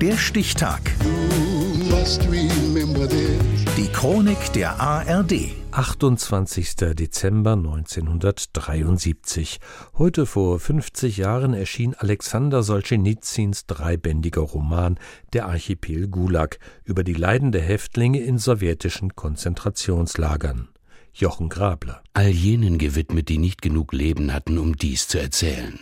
Der 0.00 0.16
Stichtag. 0.16 0.80
Die 3.76 3.88
Chronik 3.88 4.52
der 4.52 4.80
ARD. 4.80 5.32
28. 5.72 6.76
Dezember 6.94 7.54
1973. 7.54 9.58
Heute 9.94 10.26
vor 10.26 10.60
50 10.60 11.16
Jahren 11.16 11.52
erschien 11.52 11.96
Alexander 11.98 12.62
Solschenitsyns 12.62 13.66
dreibändiger 13.66 14.42
Roman 14.42 15.00
Der 15.32 15.46
Archipel 15.46 16.06
Gulag 16.06 16.60
über 16.84 17.02
die 17.02 17.14
Leiden 17.14 17.50
der 17.50 17.62
Häftlinge 17.62 18.20
in 18.20 18.38
sowjetischen 18.38 19.16
Konzentrationslagern. 19.16 20.68
Jochen 21.12 21.48
Grabler. 21.48 22.04
All 22.14 22.28
jenen 22.28 22.78
gewidmet, 22.78 23.28
die 23.28 23.38
nicht 23.38 23.62
genug 23.62 23.92
Leben 23.92 24.32
hatten, 24.32 24.58
um 24.58 24.76
dies 24.76 25.08
zu 25.08 25.18
erzählen. 25.18 25.76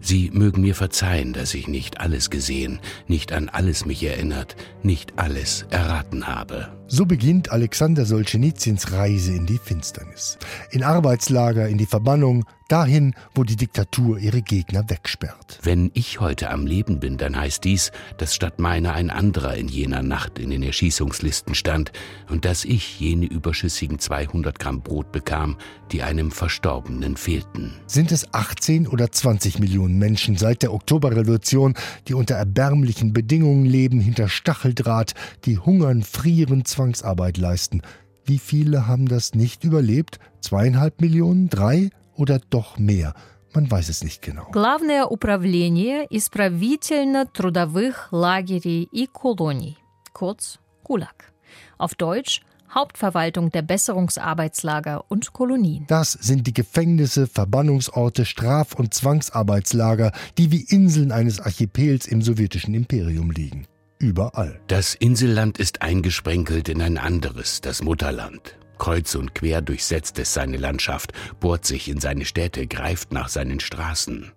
Sie 0.00 0.30
mögen 0.32 0.62
mir 0.62 0.74
verzeihen, 0.74 1.32
dass 1.32 1.54
ich 1.54 1.68
nicht 1.68 2.00
alles 2.00 2.30
gesehen, 2.30 2.80
nicht 3.06 3.32
an 3.32 3.48
alles 3.48 3.86
mich 3.86 4.02
erinnert, 4.02 4.56
nicht 4.82 5.14
alles 5.16 5.66
erraten 5.70 6.26
habe. 6.26 6.78
So 6.90 7.04
beginnt 7.04 7.52
Alexander 7.52 8.06
Solschenitsyns 8.06 8.92
Reise 8.92 9.32
in 9.32 9.44
die 9.44 9.58
Finsternis. 9.58 10.38
In 10.70 10.82
Arbeitslager, 10.82 11.68
in 11.68 11.76
die 11.76 11.84
Verbannung, 11.84 12.46
dahin, 12.68 13.14
wo 13.34 13.44
die 13.44 13.56
Diktatur 13.56 14.18
ihre 14.18 14.40
Gegner 14.40 14.88
wegsperrt. 14.88 15.58
Wenn 15.62 15.90
ich 15.92 16.20
heute 16.20 16.50
am 16.50 16.66
Leben 16.66 16.98
bin, 16.98 17.18
dann 17.18 17.36
heißt 17.36 17.64
dies, 17.64 17.92
dass 18.16 18.34
statt 18.34 18.58
meiner 18.58 18.94
ein 18.94 19.10
anderer 19.10 19.54
in 19.54 19.68
jener 19.68 20.02
Nacht 20.02 20.38
in 20.38 20.48
den 20.48 20.62
Erschießungslisten 20.62 21.54
stand 21.54 21.92
und 22.30 22.46
dass 22.46 22.64
ich 22.64 22.98
jene 22.98 23.26
überschüssigen 23.26 23.98
200 23.98 24.58
Gramm 24.58 24.80
Brot 24.80 25.12
bekam, 25.12 25.58
die 25.92 26.02
einem 26.02 26.30
Verstorbenen 26.30 27.18
fehlten. 27.18 27.74
Sind 27.86 28.12
es 28.12 28.32
18 28.32 28.86
oder 28.86 29.10
20 29.10 29.58
Millionen 29.58 29.67
Menschen 29.97 30.37
seit 30.37 30.63
der 30.63 30.73
Oktoberrevolution, 30.73 31.75
die 32.07 32.13
unter 32.13 32.35
erbärmlichen 32.35 33.13
Bedingungen 33.13 33.65
leben, 33.65 33.99
hinter 33.99 34.29
Stacheldraht, 34.29 35.13
die 35.45 35.57
hungern, 35.57 36.03
frieren, 36.03 36.65
Zwangsarbeit 36.65 37.37
leisten? 37.37 37.81
Wie 38.25 38.39
viele 38.39 38.87
haben 38.87 39.07
das 39.07 39.35
nicht 39.35 39.63
überlebt? 39.63 40.19
Zweieinhalb 40.41 41.01
Millionen? 41.01 41.49
Drei? 41.49 41.89
oder 42.15 42.39
doch 42.49 42.77
mehr. 42.77 43.13
Man 43.53 43.69
weiß 43.69 43.89
es 43.89 44.03
nicht 44.03 44.21
genau. 44.21 44.47
Главное 44.51 45.05
управление 45.05 46.07
исправительно-трудовых 46.09 48.11
лагерей 48.11 48.87
и 48.91 49.07
колоний, 49.07 49.77
kurz 50.11 50.59
Gulag. 50.83 51.31
Auf 51.77 51.93
Deutsch 51.93 52.41
Hauptverwaltung 52.74 53.50
der 53.50 53.62
Besserungsarbeitslager 53.62 55.04
und 55.08 55.32
Kolonien. 55.32 55.84
Das 55.88 56.12
sind 56.12 56.46
die 56.46 56.52
Gefängnisse, 56.52 57.26
Verbannungsorte, 57.26 58.24
Straf- 58.24 58.74
und 58.74 58.94
Zwangsarbeitslager, 58.94 60.12
die 60.36 60.52
wie 60.52 60.62
Inseln 60.62 61.12
eines 61.12 61.40
Archipels 61.40 62.06
im 62.06 62.22
sowjetischen 62.22 62.74
Imperium 62.74 63.30
liegen. 63.30 63.66
Überall. 63.98 64.60
Das 64.68 64.94
Inselland 64.94 65.58
ist 65.58 65.82
eingesprenkelt 65.82 66.68
in 66.68 66.80
ein 66.82 66.98
anderes, 66.98 67.60
das 67.60 67.82
Mutterland. 67.82 68.58
Kreuz 68.78 69.16
und 69.16 69.34
quer 69.34 69.60
durchsetzt 69.60 70.18
es 70.20 70.32
seine 70.32 70.56
Landschaft, 70.56 71.12
bohrt 71.40 71.64
sich 71.64 71.88
in 71.88 71.98
seine 72.00 72.24
Städte, 72.24 72.68
greift 72.68 73.12
nach 73.12 73.28
seinen 73.28 73.58
Straßen. 73.58 74.32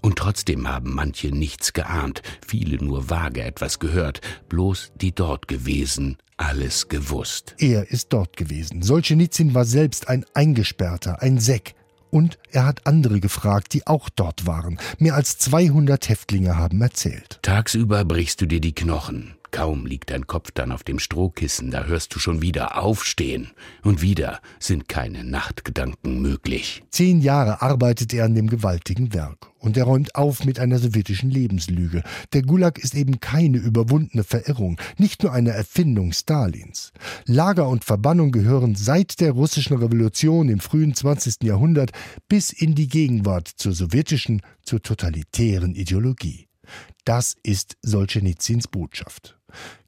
Und 0.00 0.16
trotzdem 0.16 0.68
haben 0.68 0.94
manche 0.94 1.28
nichts 1.28 1.72
geahnt, 1.72 2.22
viele 2.46 2.82
nur 2.82 3.10
vage 3.10 3.42
etwas 3.42 3.78
gehört, 3.78 4.20
bloß 4.48 4.92
die 4.96 5.12
dort 5.12 5.48
gewesen, 5.48 6.16
alles 6.40 6.88
gewusst. 6.88 7.54
Er 7.58 7.90
ist 7.90 8.12
dort 8.12 8.36
gewesen. 8.36 8.82
Solzhenitsyn 8.82 9.54
war 9.54 9.64
selbst 9.66 10.08
ein 10.08 10.24
Eingesperrter, 10.32 11.22
ein 11.22 11.38
Säck. 11.38 11.74
Und 12.10 12.38
er 12.50 12.64
hat 12.64 12.86
andere 12.86 13.20
gefragt, 13.20 13.72
die 13.72 13.86
auch 13.86 14.08
dort 14.08 14.46
waren. 14.46 14.78
Mehr 14.98 15.14
als 15.14 15.38
200 15.38 16.08
Häftlinge 16.08 16.56
haben 16.56 16.80
erzählt. 16.80 17.38
Tagsüber 17.42 18.04
brichst 18.04 18.40
du 18.40 18.46
dir 18.46 18.60
die 18.60 18.74
Knochen. 18.74 19.34
Kaum 19.50 19.86
liegt 19.86 20.10
dein 20.10 20.26
Kopf 20.26 20.50
dann 20.52 20.72
auf 20.72 20.84
dem 20.84 20.98
Strohkissen, 20.98 21.70
da 21.70 21.84
hörst 21.84 22.14
du 22.14 22.18
schon 22.18 22.42
wieder 22.42 22.82
aufstehen. 22.82 23.50
Und 23.82 24.02
wieder 24.02 24.40
sind 24.58 24.88
keine 24.88 25.24
Nachtgedanken 25.24 26.20
möglich. 26.20 26.82
Zehn 26.90 27.20
Jahre 27.20 27.62
arbeitet 27.62 28.14
er 28.14 28.24
an 28.24 28.34
dem 28.34 28.48
gewaltigen 28.48 29.12
Werk. 29.12 29.50
Und 29.58 29.76
er 29.76 29.84
räumt 29.84 30.14
auf 30.14 30.44
mit 30.44 30.58
einer 30.58 30.78
sowjetischen 30.78 31.30
Lebenslüge. 31.30 32.02
Der 32.32 32.42
Gulag 32.42 32.78
ist 32.78 32.94
eben 32.94 33.20
keine 33.20 33.58
überwundene 33.58 34.24
Verirrung, 34.24 34.80
nicht 34.96 35.22
nur 35.22 35.32
eine 35.32 35.50
Erfindung 35.50 36.12
Stalins. 36.12 36.92
Lager 37.26 37.68
und 37.68 37.84
Verbannung 37.84 38.32
gehören 38.32 38.74
seit 38.74 39.20
der 39.20 39.32
russischen 39.32 39.76
Revolution 39.76 40.48
im 40.48 40.60
frühen 40.60 40.94
20. 40.94 41.42
Jahrhundert 41.42 41.90
bis 42.28 42.52
in 42.52 42.74
die 42.74 42.88
Gegenwart 42.88 43.48
zur 43.48 43.72
sowjetischen, 43.72 44.40
zur 44.62 44.80
totalitären 44.80 45.74
Ideologie. 45.74 46.48
Das 47.04 47.36
ist 47.42 47.76
Solzhenitsyns 47.82 48.68
Botschaft. 48.68 49.39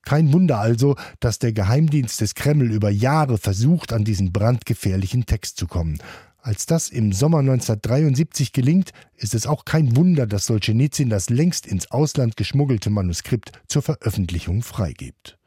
Kein 0.04 0.32
Wunder 0.32 0.58
also, 0.58 0.96
dass 1.20 1.38
der 1.38 1.52
Geheimdienst 1.52 2.20
des 2.20 2.34
Kreml 2.34 2.72
über 2.72 2.90
Jahre 2.90 3.38
versucht, 3.38 3.92
an 3.92 4.04
diesen 4.04 4.32
brandgefährlichen 4.32 5.26
Text 5.26 5.56
zu 5.56 5.66
kommen. 5.66 5.98
Als 6.44 6.66
das 6.66 6.88
im 6.88 7.12
Sommer 7.12 7.38
1973 7.38 8.52
gelingt, 8.52 8.90
ist 9.16 9.32
es 9.32 9.46
auch 9.46 9.64
kein 9.64 9.94
Wunder, 9.94 10.26
dass 10.26 10.46
Solzhenitsyn 10.46 11.08
das 11.08 11.30
längst 11.30 11.68
ins 11.68 11.92
Ausland 11.92 12.36
geschmuggelte 12.36 12.90
Manuskript 12.90 13.52
zur 13.68 13.82
Veröffentlichung 13.82 14.62
freigibt. 14.62 15.38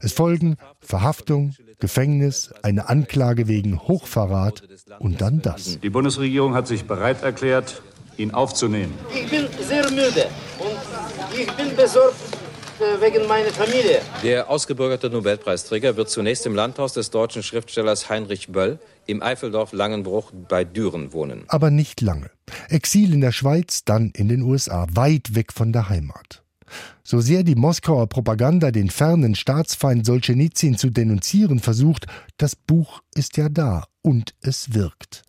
Es 0.00 0.12
folgen 0.12 0.56
Verhaftung, 0.80 1.54
Gefängnis, 1.78 2.52
eine 2.62 2.90
Anklage 2.90 3.48
wegen 3.48 3.78
Hochverrat 3.80 4.62
und 4.98 5.22
dann 5.22 5.40
das. 5.40 5.80
Die 5.80 5.90
Bundesregierung 5.90 6.54
hat 6.54 6.66
sich 6.66 6.84
bereit 6.84 7.22
erklärt, 7.22 7.80
ihn 8.18 8.32
aufzunehmen. 8.32 8.92
Ich 9.14 9.30
bin 9.30 9.46
sehr 9.66 9.90
müde 9.90 10.26
und 10.58 11.38
ich 11.40 11.50
bin 11.52 11.74
besorgt 11.74 12.16
wegen 13.00 13.26
meiner 13.26 13.50
Familie. 13.50 14.00
Der 14.22 14.50
ausgebürgerte 14.50 15.10
Nobelpreisträger 15.10 15.96
wird 15.96 16.10
zunächst 16.10 16.46
im 16.46 16.54
Landhaus 16.54 16.92
des 16.92 17.10
deutschen 17.10 17.42
Schriftstellers 17.42 18.08
Heinrich 18.08 18.48
Böll 18.48 18.78
im 19.06 19.22
Eifeldorf 19.22 19.72
Langenbruch 19.72 20.32
bei 20.48 20.64
Düren 20.64 21.12
wohnen. 21.12 21.44
Aber 21.48 21.70
nicht 21.70 22.00
lange. 22.00 22.30
Exil 22.68 23.12
in 23.12 23.20
der 23.20 23.32
Schweiz, 23.32 23.84
dann 23.84 24.10
in 24.14 24.28
den 24.28 24.42
USA, 24.42 24.86
weit 24.92 25.34
weg 25.34 25.52
von 25.52 25.72
der 25.72 25.88
Heimat. 25.88 26.42
So 27.02 27.20
sehr 27.20 27.42
die 27.42 27.54
Moskauer 27.54 28.08
Propaganda 28.08 28.70
den 28.70 28.90
fernen 28.90 29.34
Staatsfeind 29.34 30.06
Solzhenitsyn 30.06 30.76
zu 30.76 30.90
denunzieren 30.90 31.58
versucht, 31.58 32.06
das 32.36 32.56
Buch 32.56 33.02
ist 33.14 33.36
ja 33.36 33.48
da 33.48 33.84
und 34.02 34.34
es 34.40 34.74
wirkt. 34.74 35.22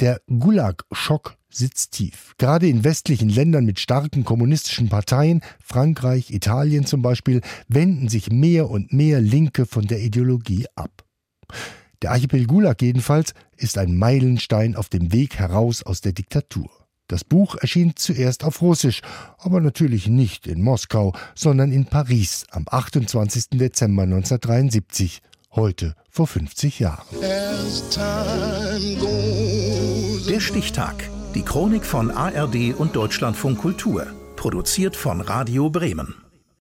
Der 0.00 0.20
Gulag-Schock 0.26 1.36
sitzt 1.48 1.92
tief. 1.92 2.34
Gerade 2.38 2.68
in 2.68 2.84
westlichen 2.84 3.28
Ländern 3.28 3.64
mit 3.64 3.80
starken 3.80 4.24
kommunistischen 4.24 4.88
Parteien, 4.88 5.40
Frankreich, 5.62 6.30
Italien 6.30 6.84
zum 6.84 7.02
Beispiel, 7.02 7.40
wenden 7.68 8.08
sich 8.08 8.30
mehr 8.30 8.68
und 8.70 8.92
mehr 8.92 9.20
Linke 9.20 9.66
von 9.66 9.86
der 9.86 10.00
Ideologie 10.00 10.66
ab. 10.74 11.04
Der 12.02 12.10
Archipel 12.12 12.46
Gulag 12.46 12.82
jedenfalls 12.82 13.32
ist 13.56 13.78
ein 13.78 13.96
Meilenstein 13.96 14.76
auf 14.76 14.88
dem 14.88 15.12
Weg 15.12 15.38
heraus 15.38 15.82
aus 15.82 16.02
der 16.02 16.12
Diktatur. 16.12 16.85
Das 17.08 17.22
Buch 17.22 17.54
erschien 17.54 17.94
zuerst 17.94 18.42
auf 18.42 18.60
Russisch, 18.62 19.00
aber 19.38 19.60
natürlich 19.60 20.08
nicht 20.08 20.46
in 20.46 20.62
Moskau, 20.62 21.14
sondern 21.36 21.70
in 21.70 21.86
Paris 21.86 22.44
am 22.50 22.66
28. 22.68 23.50
Dezember 23.50 24.02
1973, 24.02 25.22
heute 25.52 25.94
vor 26.10 26.26
50 26.26 26.80
Jahren. 26.80 27.06
Der 30.28 30.40
Stichtag. 30.40 31.08
Die 31.34 31.42
Chronik 31.42 31.84
von 31.84 32.10
ARD 32.10 32.74
und 32.76 32.96
Deutschlandfunk 32.96 33.58
Kultur. 33.58 34.06
Produziert 34.34 34.96
von 34.96 35.20
Radio 35.20 35.70
Bremen. 35.70 36.25